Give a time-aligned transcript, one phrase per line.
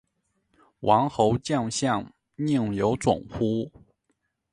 [0.79, 3.71] 王侯将相，宁有种乎